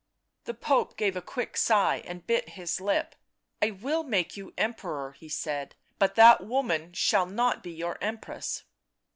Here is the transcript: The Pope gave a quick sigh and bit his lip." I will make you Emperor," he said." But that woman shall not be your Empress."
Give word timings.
The 0.45 0.55
Pope 0.55 0.97
gave 0.97 1.15
a 1.15 1.21
quick 1.21 1.55
sigh 1.55 1.97
and 2.07 2.25
bit 2.25 2.49
his 2.57 2.81
lip." 2.81 3.13
I 3.61 3.69
will 3.69 4.01
make 4.01 4.35
you 4.35 4.51
Emperor," 4.57 5.11
he 5.11 5.29
said." 5.29 5.75
But 5.99 6.15
that 6.15 6.43
woman 6.43 6.93
shall 6.93 7.27
not 7.27 7.61
be 7.61 7.69
your 7.71 7.99
Empress." 8.03 8.63